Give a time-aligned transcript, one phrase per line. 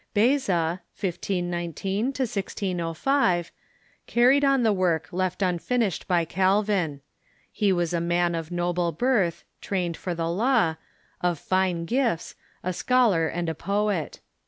[0.15, 3.51] Beza (1519 1605)
[4.07, 7.01] carried on the work left unfinished by Cal vin.
[7.51, 10.77] He was a man of noble birth, trained for the law,
[11.21, 12.33] of fine gifts,
[12.63, 14.21] a scholar and a poet.